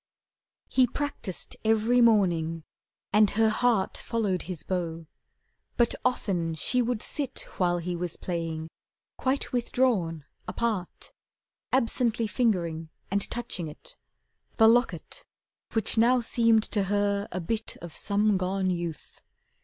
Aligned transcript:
He 0.67 0.87
practised 0.87 1.57
every 1.63 2.01
morning 2.01 2.63
and 3.13 3.29
her 3.29 3.49
heart 3.51 3.97
Followed 3.99 4.41
his 4.49 4.63
bow. 4.63 5.05
But 5.77 5.93
often 6.03 6.55
she 6.55 6.81
would 6.81 7.03
sit, 7.03 7.41
While 7.59 7.77
he 7.77 7.95
was 7.95 8.17
playing, 8.17 8.69
quite 9.19 9.53
withdrawn 9.53 10.25
apart, 10.47 11.13
Absently 11.71 12.25
fingering 12.25 12.89
and 13.11 13.29
touching 13.29 13.67
it, 13.67 13.95
The 14.55 14.67
locket, 14.67 15.23
which 15.73 15.99
now 15.99 16.19
seemed 16.19 16.63
to 16.71 16.85
her 16.85 17.27
a 17.31 17.39
bit 17.39 17.77
Of 17.83 17.95
some 17.95 18.37
gone 18.37 18.71
youth. 18.71 19.21